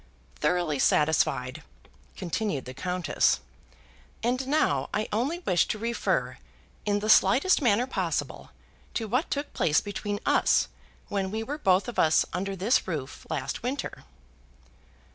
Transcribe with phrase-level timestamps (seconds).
[0.39, 1.61] "Thoroughly satisfied,"
[2.17, 3.39] continued the Countess;
[4.23, 6.39] "and now, I only wish to refer,
[6.87, 8.49] in the slightest manner possible,
[8.95, 10.69] to what took place between us
[11.09, 14.03] when we were both of us under this roof last winter."